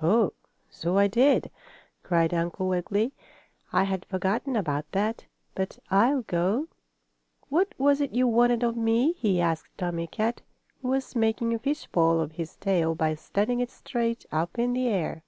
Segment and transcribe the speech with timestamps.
[0.00, 0.32] "Oh,
[0.70, 1.50] so I did!"
[2.02, 3.12] cried Uncle Wiggily.
[3.70, 5.26] "I had forgotten about that.
[5.54, 6.68] But I'll go.
[7.50, 10.40] What was it you wanted of me?" he asked Tommie Kat,
[10.80, 14.88] who was making a fishpole of his tail by standing it straight up in the
[14.88, 15.22] air.